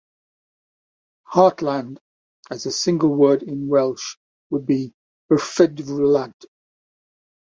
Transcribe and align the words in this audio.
"Heartland" 1.31 1.99
as 2.49 2.65
a 2.65 2.71
single 2.71 3.13
word 3.13 3.43
in 3.43 3.67
Welsh 3.67 4.17
would 4.49 4.65
be 4.65 4.95
"perfeddwlad. 5.31 6.33